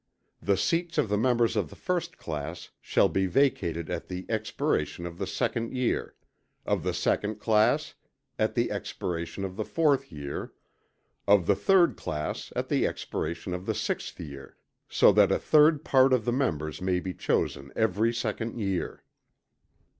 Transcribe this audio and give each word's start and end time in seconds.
The 0.41 0.57
seats 0.57 0.97
of 0.97 1.09
the 1.09 1.17
members 1.19 1.55
of 1.55 1.69
the 1.69 1.75
first 1.75 2.17
class 2.17 2.71
shall 2.81 3.07
be 3.07 3.27
vacated 3.27 3.87
at 3.91 4.07
the 4.07 4.25
expiration 4.29 5.05
of 5.05 5.19
the 5.19 5.27
second 5.27 5.75
year, 5.77 6.15
of 6.65 6.81
the 6.81 6.91
second 6.91 7.35
class 7.35 7.93
at 8.39 8.55
the 8.55 8.71
expiration 8.71 9.45
of 9.45 9.57
the 9.57 9.63
fourth 9.63 10.11
year, 10.11 10.53
of 11.27 11.45
the 11.45 11.53
third 11.55 11.97
class 11.97 12.51
at 12.55 12.67
the 12.67 12.87
expiration 12.87 13.53
of 13.53 13.67
the 13.67 13.75
sixth 13.75 14.19
year, 14.19 14.57
so 14.89 15.11
that 15.11 15.31
a 15.31 15.37
third 15.37 15.85
part 15.85 16.13
of 16.13 16.25
the 16.25 16.33
members 16.33 16.81
may 16.81 16.99
be 16.99 17.13
chosen 17.13 17.71
every 17.75 18.11
second 18.11 18.57
year. 18.59 19.03